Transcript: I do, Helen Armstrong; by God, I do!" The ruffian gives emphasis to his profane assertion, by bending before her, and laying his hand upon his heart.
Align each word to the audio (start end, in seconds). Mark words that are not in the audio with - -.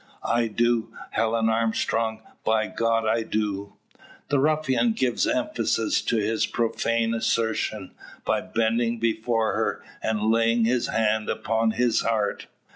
I 0.25 0.47
do, 0.47 0.91
Helen 1.11 1.47
Armstrong; 1.47 2.23
by 2.43 2.65
God, 2.65 3.05
I 3.05 3.21
do!" 3.21 3.73
The 4.29 4.39
ruffian 4.39 4.93
gives 4.93 5.27
emphasis 5.27 6.01
to 6.01 6.17
his 6.17 6.47
profane 6.47 7.13
assertion, 7.13 7.91
by 8.25 8.41
bending 8.41 8.97
before 8.97 9.53
her, 9.53 9.83
and 10.01 10.31
laying 10.31 10.65
his 10.65 10.87
hand 10.87 11.29
upon 11.29 11.69
his 11.77 12.01
heart. 12.01 12.47